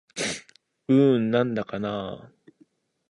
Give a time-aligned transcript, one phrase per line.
[0.87, 2.53] うーん、なんだかなぁ